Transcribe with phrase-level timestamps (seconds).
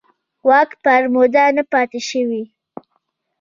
[0.47, 2.43] واک پر موده نه پاتې شوي.